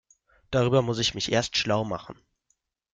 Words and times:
Darüber 0.49 0.81
muss 0.81 0.97
ich 0.97 1.13
mich 1.13 1.31
erst 1.31 1.57
schlau 1.57 1.83
machen. 1.85 2.19